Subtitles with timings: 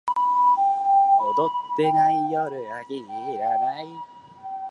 [1.21, 3.85] 踊ってない夜が気に入らない